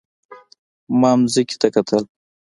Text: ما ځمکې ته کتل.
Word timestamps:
ما 0.99 1.11
ځمکې 1.33 1.55
ته 1.61 1.67
کتل. 1.75 2.03